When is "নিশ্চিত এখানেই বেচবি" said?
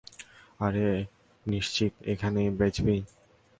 1.45-2.97